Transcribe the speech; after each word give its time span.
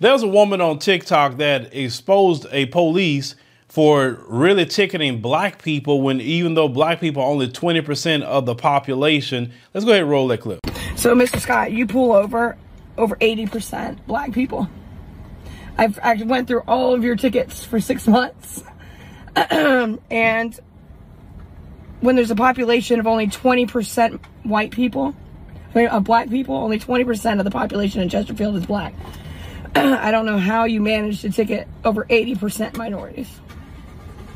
There's 0.00 0.22
a 0.22 0.28
woman 0.28 0.62
on 0.62 0.78
TikTok 0.78 1.36
that 1.36 1.74
exposed 1.74 2.46
a 2.52 2.64
police 2.66 3.34
for 3.68 4.24
really 4.28 4.64
ticketing 4.64 5.20
black 5.20 5.62
people 5.62 6.00
when 6.00 6.22
even 6.22 6.54
though 6.54 6.68
black 6.68 7.00
people 7.00 7.22
are 7.22 7.28
only 7.28 7.48
20% 7.48 8.22
of 8.22 8.46
the 8.46 8.54
population. 8.54 9.52
Let's 9.74 9.84
go 9.84 9.90
ahead 9.92 10.04
and 10.04 10.10
roll 10.10 10.26
that 10.28 10.38
clip. 10.38 10.60
So, 10.96 11.14
Mr. 11.14 11.38
Scott, 11.38 11.72
you 11.72 11.86
pull 11.86 12.12
over 12.12 12.56
over 12.96 13.14
80% 13.16 14.06
black 14.06 14.32
people. 14.32 14.70
I've 15.76 15.98
I 16.02 16.14
went 16.22 16.48
through 16.48 16.62
all 16.66 16.94
of 16.94 17.04
your 17.04 17.16
tickets 17.16 17.62
for 17.62 17.78
six 17.78 18.08
months. 18.08 18.62
and 19.36 20.60
when 22.00 22.16
there's 22.16 22.30
a 22.30 22.36
population 22.36 23.00
of 23.00 23.06
only 23.06 23.26
20% 23.26 24.18
white 24.44 24.70
people, 24.70 25.14
of 25.74 26.04
black 26.04 26.30
people, 26.30 26.56
only 26.56 26.78
20% 26.78 27.38
of 27.38 27.44
the 27.44 27.50
population 27.50 28.00
in 28.00 28.08
Chesterfield 28.08 28.56
is 28.56 28.64
black. 28.64 28.94
I 29.74 30.10
don't 30.10 30.26
know 30.26 30.38
how 30.38 30.64
you 30.64 30.80
managed 30.80 31.22
to 31.22 31.30
ticket 31.30 31.68
over 31.84 32.04
80% 32.06 32.76
minorities. 32.76 33.40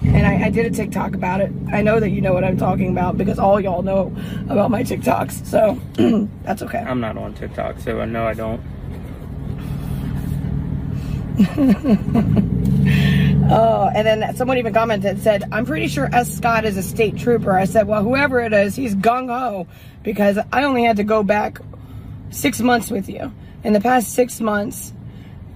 And 0.02 0.26
I, 0.26 0.46
I, 0.46 0.50
did 0.50 0.66
a 0.66 0.70
TikTok 0.70 1.14
about 1.14 1.40
it. 1.40 1.50
I 1.72 1.82
know 1.82 1.98
that 1.98 2.10
you 2.10 2.20
know 2.20 2.34
what 2.34 2.44
I'm 2.44 2.58
talking 2.58 2.90
about 2.90 3.16
because 3.16 3.38
all 3.38 3.58
y'all 3.58 3.82
know 3.82 4.14
about 4.48 4.70
my 4.70 4.82
TikToks. 4.82 5.46
So 5.46 5.80
that's 6.42 6.62
okay. 6.62 6.78
I'm 6.78 7.00
not 7.00 7.16
on 7.16 7.34
TikTok, 7.34 7.80
so 7.80 8.00
I 8.00 8.04
know 8.04 8.26
I 8.26 8.34
don't. 8.34 8.60
oh, 13.50 13.90
and 13.92 14.06
then 14.06 14.36
someone 14.36 14.56
even 14.58 14.72
commented 14.72 15.20
said, 15.20 15.42
"I'm 15.50 15.66
pretty 15.66 15.88
sure 15.88 16.08
S. 16.14 16.32
Scott 16.32 16.64
is 16.64 16.76
a 16.76 16.82
state 16.82 17.16
trooper." 17.16 17.52
I 17.52 17.64
said, 17.64 17.88
"Well, 17.88 18.04
whoever 18.04 18.40
it 18.40 18.52
is, 18.52 18.76
he's 18.76 18.94
gung 18.94 19.28
ho 19.28 19.66
because 20.04 20.38
I 20.52 20.62
only 20.62 20.84
had 20.84 20.98
to 20.98 21.04
go 21.04 21.24
back 21.24 21.58
six 22.30 22.60
months 22.60 22.88
with 22.88 23.08
you. 23.08 23.32
In 23.64 23.72
the 23.72 23.80
past 23.80 24.12
six 24.12 24.40
months, 24.40 24.92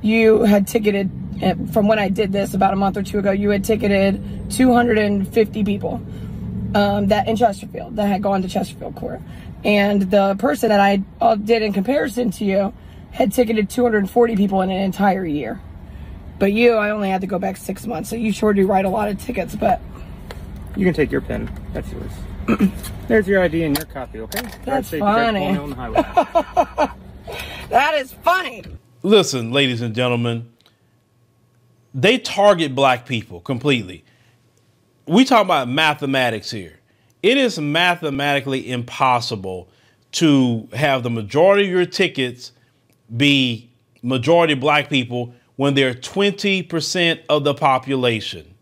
you 0.02 0.43
had 0.43 0.66
ticketed 0.66 1.11
eh, 1.43 1.55
from 1.73 1.88
when 1.88 1.98
I 1.98 2.09
did 2.09 2.33
this 2.33 2.55
about 2.55 2.73
a 2.73 2.77
month 2.77 2.97
or 2.97 3.02
two 3.02 3.19
ago. 3.19 3.30
You 3.30 3.51
had 3.51 3.65
ticketed 3.65 4.50
250 4.50 5.64
people 5.64 6.00
um, 6.75 7.09
that 7.09 7.28
in 7.28 7.36
Chesterfield 7.36 7.97
that 7.97 8.06
had 8.06 8.22
gone 8.22 8.42
to 8.42 8.48
Chesterfield 8.48 8.97
court, 8.97 9.20
and 9.64 10.11
the 10.11 10.37
person 10.39 10.69
that 10.69 10.81
I 10.81 11.03
uh, 11.20 11.34
did 11.34 11.62
in 11.62 11.72
comparison 11.72 12.31
to 12.33 12.45
you." 12.45 12.72
had 13.11 13.33
ticketed 13.33 13.70
240 13.70 14.37
people 14.37 14.62
in 14.62 14.70
an 14.70 14.81
entire 14.81 15.25
year. 15.25 15.61
But 16.39 16.53
you, 16.53 16.75
I 16.75 16.91
only 16.91 17.11
had 17.11 17.20
to 17.22 17.27
go 17.27 17.39
back 17.39 17.56
six 17.56 17.87
months, 17.87 18.11
so 18.11 18.17
you 18.17 18.33
sure 18.33 18.53
do 18.53 18.67
write 18.67 18.84
a 18.84 18.89
lot 18.89 19.09
of 19.09 19.20
tickets, 19.20 19.56
but. 19.56 19.81
You 20.77 20.84
can 20.84 20.94
take 20.94 21.11
your 21.11 21.20
pen. 21.20 21.50
That's 21.72 21.91
yours. 21.91 22.70
There's 23.09 23.27
your 23.27 23.42
ID 23.42 23.65
and 23.65 23.77
your 23.77 23.87
copy, 23.87 24.20
okay? 24.20 24.42
That's 24.65 24.91
funny. 24.91 25.53
that 27.70 27.94
is 27.94 28.12
funny. 28.12 28.62
Listen, 29.09 29.53
ladies 29.53 29.81
and 29.81 29.95
gentlemen, 29.95 30.53
they 31.95 32.19
target 32.19 32.75
black 32.75 33.06
people 33.06 33.41
completely. 33.41 34.05
We 35.06 35.25
talk 35.25 35.47
about 35.47 35.67
mathematics 35.67 36.50
here. 36.50 36.78
It 37.23 37.39
is 37.39 37.59
mathematically 37.59 38.70
impossible 38.70 39.70
to 40.12 40.69
have 40.75 41.05
the 41.05 41.09
majority 41.09 41.65
of 41.65 41.70
your 41.70 41.87
tickets 41.87 42.53
be 43.17 43.70
majority 44.03 44.53
black 44.53 44.91
people 44.91 45.34
when 45.56 45.72
they're 45.72 45.95
20% 45.95 47.20
of 47.31 47.45
the 47.45 47.55
population. 47.55 48.55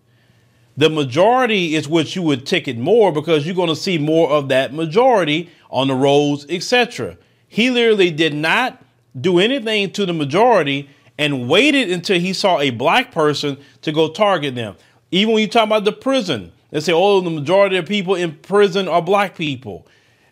The 0.77 0.91
majority 0.91 1.75
is 1.75 1.89
what 1.89 2.15
you 2.15 2.23
would 2.23 2.47
ticket 2.47 2.79
more 2.79 3.11
because 3.11 3.47
you're 3.47 3.57
going 3.57 3.69
to 3.69 3.75
see 3.75 3.99
more 3.99 4.31
of 4.31 4.51
that 4.51 4.73
majority 4.73 5.51
on 5.71 5.89
the 5.89 5.97
roads, 5.97 6.47
etc. 6.49 7.19
He 7.49 7.69
literally 7.71 8.13
did 8.13 8.33
not 8.33 8.86
do 9.21 9.39
anything 9.39 9.91
to 9.93 10.07
the 10.07 10.13
majority 10.13 10.89
and 11.19 11.49
waited 11.49 11.91
until 11.91 12.21
he 12.21 12.33
saw 12.33 12.61
a 12.61 12.71
black 12.71 13.13
person 13.13 13.57
to 13.83 13.93
go 13.93 14.11
target 14.11 14.55
them. 14.55 14.77
Even 15.11 15.35
when 15.35 15.43
you 15.43 15.49
talk 15.49 15.65
about 15.65 15.85
the 15.85 15.93
prison, 15.93 16.53
they 16.71 16.81
say, 16.81 16.93
oh, 16.93 17.21
the 17.21 17.31
majority 17.31 17.77
of 17.77 17.87
people 17.87 18.15
in 18.15 18.37
prison 18.37 18.89
are 18.89 19.01
black 19.01 19.37
people. 19.37 19.87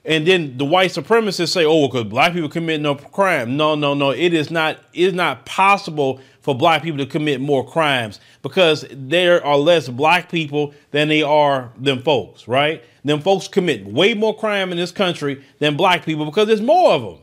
And 0.05 0.27
then 0.27 0.59
the 0.59 0.67
white 0.67 0.91
supremacists 0.91 1.49
say, 1.49 1.65
"Oh, 1.65 1.89
because 1.89 2.05
black 2.05 2.35
people 2.35 2.51
commit 2.51 2.81
no 2.81 2.95
crime." 2.95 3.57
No, 3.57 3.75
no, 3.75 3.95
no. 3.95 4.11
It 4.11 4.35
is 4.35 4.51
not. 4.51 4.77
It 4.93 5.07
is 5.09 5.13
not 5.15 5.47
possible 5.47 6.21
for 6.43 6.55
black 6.55 6.83
people 6.83 6.99
to 6.99 7.07
commit 7.07 7.41
more 7.41 7.67
crimes 7.67 8.21
because 8.43 8.85
there 8.91 9.45
are 9.45 9.57
less 9.57 9.89
black 9.89 10.31
people 10.31 10.75
than 10.91 11.09
they 11.09 11.23
are 11.23 11.73
them 11.79 12.03
folks. 12.03 12.47
Right? 12.47 12.85
Them 13.03 13.21
folks 13.21 13.49
commit 13.49 13.87
way 13.87 14.13
more 14.13 14.37
crime 14.37 14.73
in 14.73 14.77
this 14.77 14.93
country 14.93 15.43
than 15.59 15.75
black 15.75 16.05
people 16.05 16.27
because 16.27 16.49
there's 16.49 16.61
more 16.61 16.93
of 16.93 17.03
them. 17.03 17.19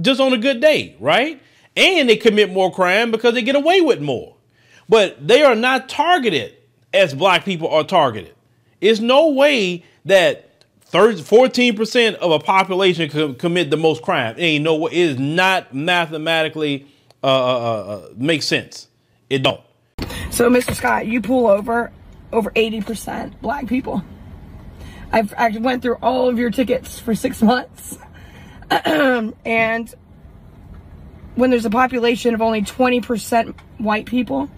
Just 0.00 0.20
on 0.20 0.32
a 0.32 0.38
good 0.38 0.60
day, 0.60 0.96
right? 1.00 1.40
And 1.76 2.08
they 2.08 2.16
commit 2.16 2.52
more 2.52 2.72
crime 2.72 3.10
because 3.10 3.34
they 3.34 3.42
get 3.42 3.56
away 3.56 3.80
with 3.80 4.00
more. 4.00 4.34
But 4.88 5.26
they 5.26 5.42
are 5.42 5.54
not 5.54 5.88
targeted 5.88 6.54
as 6.92 7.14
black 7.14 7.44
people 7.44 7.68
are 7.68 7.84
targeted. 7.84 8.34
It's 8.80 9.00
no 9.00 9.28
way 9.28 9.84
that 10.04 10.64
14% 10.90 12.14
of 12.14 12.30
a 12.30 12.38
population 12.38 13.10
com- 13.10 13.34
commit 13.34 13.70
the 13.70 13.76
most 13.76 14.02
crime. 14.02 14.36
It 14.38 14.42
ain't 14.42 14.64
no. 14.64 14.86
It 14.86 14.94
is 14.94 15.18
not 15.18 15.74
mathematically 15.74 16.86
uh, 17.22 17.26
uh, 17.26 17.30
uh, 17.30 17.92
uh, 17.94 18.08
makes 18.16 18.46
sense. 18.46 18.88
It 19.28 19.42
don't. 19.42 19.60
So, 20.30 20.48
Mr. 20.48 20.74
Scott, 20.74 21.06
you 21.06 21.20
pull 21.20 21.46
over 21.46 21.92
over 22.32 22.50
80% 22.50 23.40
black 23.40 23.66
people. 23.66 24.02
I've 25.10 25.32
I 25.36 25.48
went 25.58 25.82
through 25.82 25.96
all 26.02 26.28
of 26.28 26.38
your 26.38 26.50
tickets 26.50 26.98
for 26.98 27.14
six 27.14 27.40
months. 27.42 27.98
and 29.44 29.94
when 31.34 31.50
there's 31.50 31.64
a 31.64 31.70
population 31.70 32.34
of 32.34 32.42
only 32.42 32.62
20% 32.62 33.54
white 33.78 34.06
people, 34.06 34.50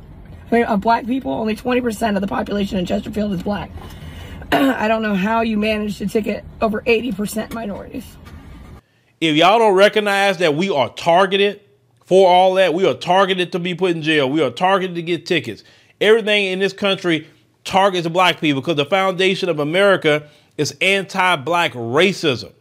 of 0.51 0.81
black 0.81 1.07
people, 1.07 1.33
only 1.33 1.55
20% 1.55 2.17
of 2.17 2.21
the 2.21 2.27
population 2.27 2.79
in 2.79 2.87
Chesterfield 2.87 3.33
is 3.33 3.43
black. 3.43 3.71
I 4.53 4.89
don't 4.89 5.03
know 5.03 5.15
how 5.15 5.43
you 5.43 5.57
manage 5.57 5.99
to 5.99 6.07
ticket 6.07 6.45
over 6.61 6.81
80% 6.83 7.53
minorities. 7.53 8.17
If 9.21 9.37
y'all 9.37 9.59
don't 9.59 9.75
recognize 9.75 10.39
that 10.39 10.55
we 10.55 10.71
are 10.71 10.89
targeted 10.89 11.61
for 12.05 12.29
all 12.29 12.55
that, 12.55 12.75
we 12.75 12.87
are 12.87 12.95
targeted 12.95 13.53
to 13.53 13.59
be 13.59 13.75
put 13.75 13.93
in 13.93 14.03
jail, 14.03 14.29
we 14.29 14.43
are 14.43 14.51
targeted 14.51 14.97
to 14.97 15.03
get 15.03 15.27
tickets. 15.27 15.63
Everything 16.01 16.47
in 16.47 16.59
this 16.59 16.73
country 16.73 17.29
targets 17.65 18.09
black 18.09 18.41
people 18.41 18.63
because 18.63 18.77
the 18.77 18.87
foundation 18.87 19.49
of 19.49 19.59
America 19.61 20.29
is 20.57 20.75
anti 20.81 21.37
black 21.37 21.73
racism, 21.75 22.53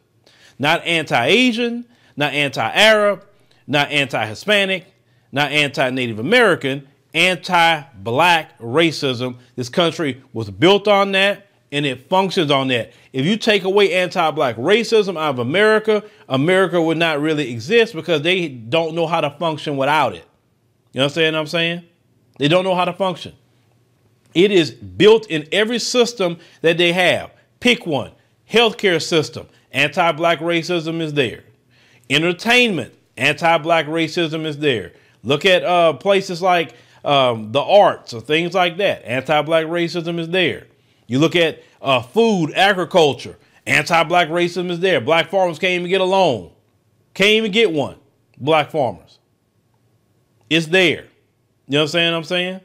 not 0.60 0.86
anti 0.86 1.26
Asian, 1.26 1.86
not 2.16 2.34
anti 2.34 2.70
Arab, 2.72 3.26
not 3.66 3.90
anti 3.90 4.26
Hispanic, 4.28 4.86
not 5.32 5.52
anti 5.52 5.90
Native 5.90 6.20
American, 6.20 6.88
anti 7.14 7.82
black 7.96 8.60
racism. 8.60 9.38
This 9.56 9.70
country 9.70 10.22
was 10.34 10.52
built 10.52 10.88
on 10.88 11.14
that 11.14 11.48
and 11.72 11.86
it 11.86 12.10
functions 12.10 12.52
on 12.52 12.68
that. 12.70 12.92
If 13.14 13.26
you 13.26 13.38
take 13.38 13.64
away 13.64 13.94
anti-black 13.94 14.56
racism 14.56 15.18
out 15.20 15.32
of 15.32 15.40
America, 15.40 16.04
America 16.28 16.82
would 16.82 16.98
not 16.98 17.22
really 17.22 17.52
exist 17.52 17.94
because 17.94 18.22
they 18.22 18.48
don't 18.48 18.96
know 18.96 19.08
how 19.08 19.22
to 19.22 19.30
function 19.32 19.78
without 19.78 20.16
it. 20.16 20.26
You 20.94 21.02
understand 21.02 21.36
what 21.36 21.42
I'm 21.42 21.48
saying? 21.48 21.84
They 22.40 22.48
don't 22.48 22.64
know 22.64 22.76
how 22.76 22.86
to 22.86 22.94
function. 22.94 23.34
It 24.34 24.52
is 24.52 24.72
built 24.72 25.28
in 25.28 25.48
every 25.52 25.80
system 25.80 26.38
that 26.62 26.78
they 26.78 26.94
have. 26.94 27.32
Pick 27.60 27.86
one. 27.86 28.12
Healthcare 28.52 29.02
system. 29.02 29.48
Anti-black 29.72 30.40
racism 30.40 31.02
is 31.02 31.14
there. 31.14 31.44
Entertainment. 32.10 32.94
Anti-black 33.18 33.86
racism 33.86 34.46
is 34.46 34.58
there. 34.58 34.94
Look 35.24 35.46
at 35.46 35.64
uh, 35.64 35.94
places 35.94 36.42
like 36.42 36.74
um, 37.04 37.52
the 37.52 37.62
arts 37.62 38.14
or 38.14 38.22
things 38.22 38.54
like 38.54 38.78
that. 38.78 39.04
Anti-black 39.06 39.66
racism 39.66 40.20
is 40.20 40.30
there. 40.30 40.68
You 41.08 41.20
look 41.20 41.36
at 41.36 41.62
uh, 41.82 42.02
food, 42.02 42.54
agriculture, 42.54 43.38
anti-black 43.66 44.30
racism 44.30 44.70
is 44.70 44.80
there. 44.80 45.02
Black 45.02 45.30
farmers 45.30 45.60
can't 45.60 45.74
even 45.74 45.90
get 45.90 46.02
a 46.02 46.06
loan. 46.06 46.52
Can't 47.14 47.32
even 47.32 47.52
get 47.52 47.72
one. 47.72 47.98
Black 48.38 48.72
farmers. 48.72 49.20
It's 50.50 50.68
there. 50.68 51.04
You 51.68 51.74
know 51.74 51.80
what 51.80 51.84
I'm 51.84 51.88
saying? 51.90 52.14
I'm 52.14 52.24
saying? 52.24 52.62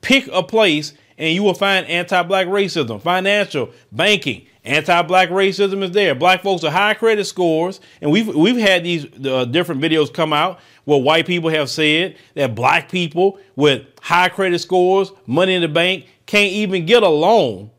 Pick 0.00 0.28
a 0.32 0.42
place 0.42 0.94
and 1.20 1.34
you 1.34 1.42
will 1.42 1.54
find 1.54 1.86
anti-black 1.86 2.46
racism, 2.46 3.00
financial, 3.00 3.70
banking, 3.92 4.46
anti-black 4.64 5.28
racism 5.28 5.82
is 5.82 5.90
there. 5.90 6.14
Black 6.14 6.42
folks 6.42 6.64
are 6.64 6.70
high 6.70 6.94
credit 6.94 7.26
scores, 7.26 7.80
and 8.00 8.10
we've 8.10 8.34
we've 8.34 8.56
had 8.56 8.82
these 8.82 9.06
uh, 9.26 9.44
different 9.44 9.82
videos 9.82 10.12
come 10.12 10.32
out 10.32 10.60
where 10.84 10.98
white 10.98 11.26
people 11.26 11.50
have 11.50 11.68
said 11.68 12.16
that 12.34 12.54
black 12.54 12.90
people 12.90 13.38
with 13.54 13.86
high 14.00 14.30
credit 14.30 14.58
scores, 14.60 15.12
money 15.26 15.54
in 15.54 15.60
the 15.60 15.68
bank, 15.68 16.06
can't 16.24 16.52
even 16.52 16.86
get 16.86 17.02
a 17.02 17.08
loan, 17.08 17.70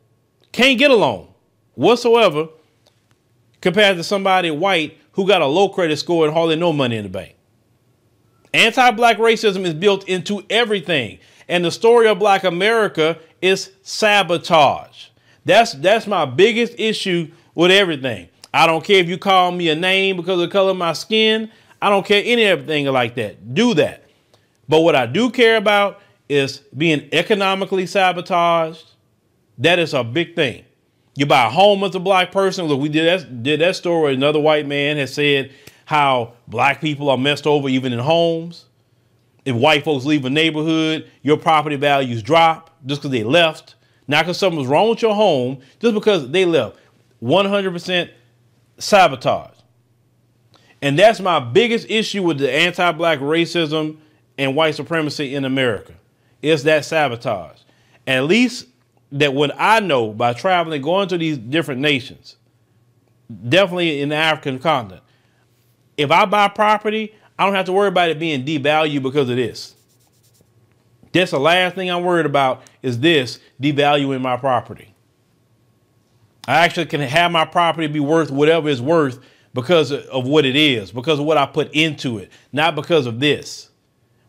can't 0.52 0.78
get 0.78 0.92
a 0.92 0.96
loan 0.96 1.28
whatsoever 1.74 2.48
compared 3.60 3.98
to 3.98 4.04
somebody 4.04 4.52
white 4.52 4.98
who 5.14 5.28
got 5.28 5.42
a 5.42 5.48
low 5.48 5.68
credit 5.68 5.98
score 5.98 6.26
and 6.26 6.34
hardly 6.34 6.56
no 6.56 6.72
money 6.72 6.96
in 6.96 7.04
the 7.04 7.10
bank. 7.10 7.36
Anti 8.54 8.92
black 8.92 9.18
racism 9.18 9.66
is 9.66 9.74
built 9.74 10.08
into 10.08 10.44
everything. 10.50 11.18
And 11.51 11.65
the 11.65 11.69
story 11.69 12.07
of 12.07 12.18
black 12.18 12.45
America 12.45 13.19
is 13.42 13.71
sabotage. 13.83 15.07
That's 15.44 15.74
that's 15.74 16.07
my 16.07 16.24
biggest 16.24 16.80
issue 16.80 17.30
with 17.53 17.71
everything. 17.71 18.30
I 18.53 18.65
don't 18.65 18.86
care 18.86 19.01
if 19.01 19.09
you 19.09 19.18
call 19.18 19.51
me 19.51 19.68
a 19.68 19.75
name 19.75 20.15
because 20.15 20.36
of 20.36 20.39
the 20.39 20.48
color 20.48 20.71
of 20.71 20.77
my 20.77 20.94
skin. 20.94 21.51
I 21.81 21.89
don't 21.89 22.06
care 22.06 22.24
any 22.25 22.44
everything 22.44 22.86
like 22.86 23.15
that. 23.15 23.53
Do 23.53 23.74
that. 23.74 24.06
But 24.69 24.80
what 24.81 24.95
I 24.95 25.06
do 25.06 25.30
care 25.30 25.57
about 25.57 26.00
is 26.30 26.59
being 26.75 27.09
economically 27.12 27.86
sabotaged. 27.86 28.89
That 29.57 29.77
is 29.77 29.94
a 29.94 30.06
big 30.06 30.38
thing. 30.38 30.63
You 31.15 31.25
buy 31.25 31.48
a 31.48 31.50
home 31.50 31.83
as 31.83 31.94
a 31.95 32.00
black 32.00 32.31
person. 32.31 32.68
Look, 32.68 32.80
we 32.80 32.88
did 32.88 33.07
that, 33.07 33.44
did 33.44 33.59
that 33.59 33.75
story. 33.75 34.13
Another 34.13 34.39
white 34.39 34.65
man 34.65 34.95
has 34.95 35.13
said 35.13 35.51
how 35.83 36.31
black 36.48 36.80
people 36.80 37.09
are 37.09 37.18
messed 37.18 37.45
over 37.45 37.68
even 37.68 37.92
in 37.92 38.00
homes. 38.00 38.68
If 39.46 39.56
white 39.56 39.84
folks 39.84 40.06
leave 40.06 40.26
a 40.26 40.30
neighborhood, 40.30 41.10
your 41.22 41.38
property 41.38 41.76
values 41.76 42.22
drop 42.22 42.70
just 42.86 43.02
because 43.02 43.12
they 43.12 43.24
left. 43.24 43.76
Not 44.08 44.26
because 44.26 44.38
something 44.38 44.60
was 44.60 44.68
wrong 44.68 44.90
with 44.90 45.02
your 45.02 45.16
home, 45.16 45.60
just 45.80 45.94
because 45.94 46.30
they 46.30 46.46
left. 46.46 46.78
100% 47.24 48.10
sabotage. 48.78 49.56
And 50.82 50.98
that's 50.98 51.20
my 51.20 51.40
biggest 51.40 51.90
issue 51.90 52.24
with 52.24 52.40
the 52.40 52.52
anti 52.52 52.92
black 52.92 53.20
racism 53.20 53.98
and 54.38 54.56
white 54.56 54.76
supremacy 54.76 55.36
in 55.36 55.46
America. 55.46 55.94
Is 56.42 56.64
that 56.64 56.86
sabotage. 56.86 57.60
At 58.08 58.26
least 58.26 58.68
that 59.12 59.34
what 59.34 59.52
I 59.58 59.80
know 59.80 60.12
by 60.12 60.34
traveling, 60.34 60.82
going 60.82 61.08
to 61.10 61.18
these 61.18 61.38
different 61.38 61.82
nations, 61.82 62.38
definitely 63.48 64.02
in 64.02 64.10
the 64.10 64.16
African 64.16 64.58
continent, 64.58 65.04
if 65.98 66.10
I 66.10 66.26
buy 66.26 66.48
property, 66.48 67.14
I 67.42 67.46
don't 67.46 67.56
have 67.56 67.66
to 67.66 67.74
worry 67.74 67.88
about 67.88 68.12
it 68.12 68.20
being 68.20 68.46
devalued 68.46 69.02
because 69.02 69.28
of 69.28 69.36
this. 69.36 69.74
That's 71.12 71.32
the 71.32 71.40
last 71.40 71.74
thing 71.74 71.90
I'm 71.90 72.04
worried 72.04 72.28
about 72.28 72.62
is 72.84 73.00
this 73.00 73.40
devaluing 73.60 74.22
my 74.22 74.38
property. 74.38 74.94
I 76.48 76.58
actually 76.58 76.86
can 76.86 77.02
have 77.02 77.32
my 77.32 77.46
property 77.46 77.88
be 77.88 78.00
worth 78.00 78.30
whatever 78.30 78.70
it's 78.70 78.80
worth 78.80 79.18
because 79.56 79.92
of 79.92 80.28
what 80.28 80.46
it 80.46 80.56
is, 80.56 80.92
because 80.92 81.18
of 81.18 81.26
what 81.26 81.40
I 81.40 81.48
put 81.48 81.72
into 81.74 82.20
it, 82.20 82.32
not 82.54 82.76
because 82.76 83.08
of 83.08 83.20
this. 83.20 83.72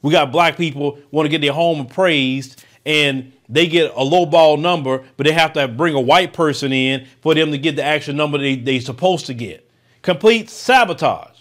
We 0.00 0.10
got 0.10 0.32
black 0.32 0.56
people 0.56 0.98
want 1.10 1.26
to 1.26 1.30
get 1.30 1.42
their 1.42 1.52
home 1.52 1.80
appraised 1.80 2.64
and 2.86 3.30
they 3.46 3.66
get 3.66 3.92
a 3.94 4.02
low 4.02 4.24
ball 4.24 4.56
number, 4.56 5.04
but 5.18 5.26
they 5.26 5.32
have 5.32 5.52
to 5.52 5.68
bring 5.68 5.94
a 5.94 6.00
white 6.00 6.32
person 6.32 6.72
in 6.72 7.06
for 7.20 7.34
them 7.34 7.50
to 7.50 7.58
get 7.58 7.76
the 7.76 7.84
actual 7.84 8.14
number 8.14 8.38
they, 8.38 8.56
they're 8.56 8.80
supposed 8.80 9.26
to 9.26 9.34
get. 9.34 9.70
Complete 10.00 10.48
sabotage. 10.48 11.36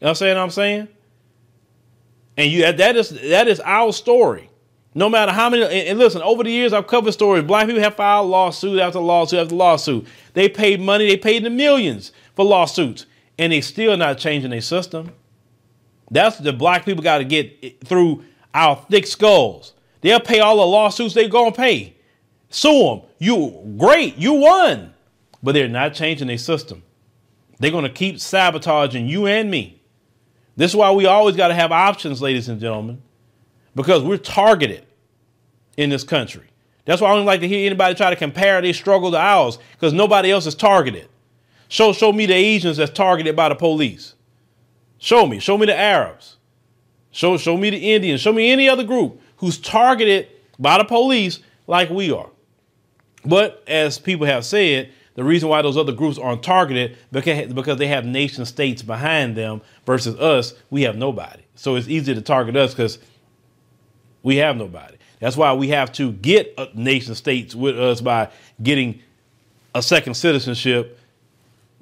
You 0.00 0.06
know 0.06 0.10
what 0.10 0.36
I'm 0.36 0.50
saying? 0.50 0.88
And 2.36 2.50
you 2.50 2.70
that 2.72 2.96
is 2.96 3.10
that 3.10 3.48
is 3.48 3.60
our 3.60 3.92
story. 3.92 4.48
No 4.94 5.08
matter 5.08 5.32
how 5.32 5.48
many, 5.48 5.88
and, 5.88 5.98
listen, 5.98 6.20
over 6.20 6.44
the 6.44 6.50
years 6.50 6.72
I've 6.72 6.86
covered 6.86 7.12
stories. 7.12 7.44
Black 7.44 7.66
people 7.66 7.80
have 7.82 7.96
filed 7.96 8.28
lawsuit 8.28 8.78
after 8.78 9.00
lawsuit 9.00 9.40
after 9.40 9.54
lawsuit. 9.54 10.06
They 10.34 10.48
paid 10.48 10.80
money, 10.80 11.06
they 11.06 11.16
paid 11.16 11.44
the 11.44 11.50
millions 11.50 12.12
for 12.34 12.44
lawsuits, 12.44 13.06
and 13.38 13.52
they 13.52 13.62
still 13.62 13.96
not 13.96 14.18
changing 14.18 14.50
their 14.50 14.60
system. 14.60 15.12
That's 16.10 16.36
the 16.38 16.52
black 16.52 16.84
people 16.84 17.02
got 17.02 17.18
to 17.18 17.24
get 17.24 17.86
through 17.86 18.24
our 18.52 18.76
thick 18.90 19.06
skulls. 19.06 19.72
They'll 20.02 20.20
pay 20.20 20.40
all 20.40 20.56
the 20.56 20.66
lawsuits 20.66 21.14
they're 21.14 21.28
gonna 21.28 21.52
pay. 21.52 21.96
Sue 22.50 22.82
them. 22.82 23.00
You 23.18 23.76
great, 23.78 24.16
you 24.16 24.34
won, 24.34 24.92
but 25.42 25.52
they're 25.52 25.68
not 25.68 25.94
changing 25.94 26.28
their 26.28 26.38
system. 26.38 26.82
They're 27.58 27.70
gonna 27.70 27.88
keep 27.88 28.20
sabotaging 28.20 29.06
you 29.06 29.26
and 29.26 29.50
me. 29.50 29.80
This 30.56 30.72
is 30.72 30.76
why 30.76 30.90
we 30.92 31.06
always 31.06 31.36
got 31.36 31.48
to 31.48 31.54
have 31.54 31.72
options, 31.72 32.20
ladies 32.20 32.48
and 32.48 32.60
gentlemen, 32.60 33.00
because 33.74 34.02
we're 34.02 34.18
targeted 34.18 34.84
in 35.76 35.90
this 35.90 36.04
country. 36.04 36.46
That's 36.84 37.00
why 37.00 37.10
I 37.10 37.14
don't 37.14 37.24
like 37.26 37.40
to 37.40 37.48
hear 37.48 37.66
anybody 37.66 37.94
try 37.94 38.10
to 38.10 38.16
compare 38.16 38.60
their 38.60 38.74
struggle 38.74 39.10
to 39.12 39.18
ours, 39.18 39.58
because 39.72 39.92
nobody 39.92 40.30
else 40.30 40.46
is 40.46 40.54
targeted. 40.54 41.08
Show, 41.68 41.92
show 41.92 42.12
me 42.12 42.26
the 42.26 42.34
Asians 42.34 42.76
that's 42.76 42.92
targeted 42.92 43.34
by 43.34 43.48
the 43.48 43.54
police. 43.54 44.14
Show 44.98 45.26
me. 45.26 45.38
Show 45.38 45.56
me 45.56 45.66
the 45.66 45.78
Arabs. 45.78 46.36
Show, 47.12 47.36
show 47.38 47.56
me 47.56 47.70
the 47.70 47.94
Indians. 47.94 48.20
Show 48.20 48.32
me 48.32 48.50
any 48.50 48.68
other 48.68 48.84
group 48.84 49.20
who's 49.36 49.58
targeted 49.58 50.28
by 50.58 50.78
the 50.78 50.84
police 50.84 51.40
like 51.66 51.88
we 51.88 52.12
are. 52.12 52.28
But 53.24 53.62
as 53.66 53.98
people 53.98 54.26
have 54.26 54.44
said, 54.44 54.90
the 55.14 55.24
reason 55.24 55.48
why 55.48 55.62
those 55.62 55.76
other 55.76 55.92
groups 55.92 56.18
aren't 56.18 56.42
targeted 56.42 56.96
because, 57.10 57.52
because 57.52 57.78
they 57.78 57.88
have 57.88 58.04
nation 58.04 58.46
states 58.46 58.82
behind 58.82 59.36
them 59.36 59.60
versus 59.84 60.18
us, 60.18 60.54
we 60.70 60.82
have 60.82 60.96
nobody. 60.96 61.42
So 61.54 61.76
it's 61.76 61.88
easy 61.88 62.14
to 62.14 62.22
target 62.22 62.56
us 62.56 62.72
because 62.72 62.98
we 64.22 64.36
have 64.36 64.56
nobody. 64.56 64.96
That's 65.20 65.36
why 65.36 65.52
we 65.52 65.68
have 65.68 65.92
to 65.92 66.12
get 66.12 66.54
uh, 66.56 66.66
nation 66.74 67.14
states 67.14 67.54
with 67.54 67.78
us 67.78 68.00
by 68.00 68.30
getting 68.62 69.00
a 69.74 69.82
second 69.82 70.14
citizenship, 70.14 70.98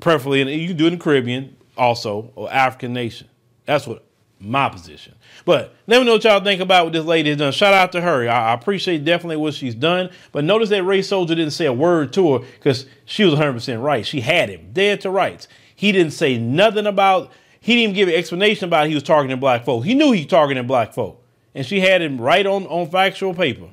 preferably, 0.00 0.40
and 0.40 0.50
you 0.50 0.68
can 0.68 0.76
do 0.76 0.84
it 0.84 0.92
in 0.92 0.98
the 0.98 1.02
Caribbean 1.02 1.56
also, 1.76 2.30
or 2.34 2.52
African 2.52 2.92
nation. 2.92 3.28
That's 3.64 3.86
what 3.86 4.04
my 4.40 4.68
position. 4.68 5.14
But 5.44 5.74
let 5.86 5.98
me 5.98 6.06
know 6.06 6.14
what 6.14 6.24
y'all 6.24 6.42
think 6.42 6.60
about 6.60 6.84
what 6.84 6.92
this 6.92 7.04
lady 7.04 7.28
has 7.30 7.38
done. 7.38 7.52
Shout 7.52 7.74
out 7.74 7.92
to 7.92 8.00
her. 8.00 8.28
I, 8.28 8.50
I 8.50 8.54
appreciate 8.54 9.04
definitely 9.04 9.36
what 9.36 9.54
she's 9.54 9.74
done. 9.74 10.10
But 10.32 10.44
notice 10.44 10.70
that 10.70 10.82
Ray 10.84 11.02
Soldier 11.02 11.34
didn't 11.34 11.52
say 11.52 11.66
a 11.66 11.72
word 11.72 12.12
to 12.14 12.34
her 12.38 12.46
because 12.54 12.86
she 13.04 13.24
was 13.24 13.34
100% 13.34 13.82
right. 13.82 14.06
She 14.06 14.20
had 14.20 14.48
him 14.48 14.70
dead 14.72 15.02
to 15.02 15.10
rights. 15.10 15.46
He 15.74 15.92
didn't 15.92 16.12
say 16.12 16.38
nothing 16.38 16.86
about, 16.86 17.30
he 17.60 17.74
didn't 17.74 17.82
even 17.82 17.94
give 17.94 18.08
an 18.08 18.14
explanation 18.14 18.64
about 18.66 18.88
he 18.88 18.94
was 18.94 19.02
targeting 19.02 19.40
black 19.40 19.64
folk. 19.64 19.84
He 19.84 19.94
knew 19.94 20.12
he 20.12 20.20
was 20.22 20.30
targeting 20.30 20.66
black 20.66 20.92
folk. 20.94 21.22
And 21.54 21.66
she 21.66 21.80
had 21.80 22.00
him 22.00 22.20
right 22.20 22.46
on, 22.46 22.66
on 22.66 22.88
factual 22.88 23.34
paper. 23.34 23.68